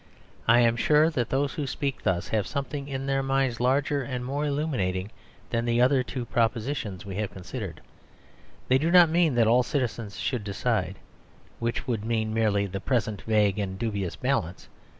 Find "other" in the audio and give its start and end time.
5.79-6.01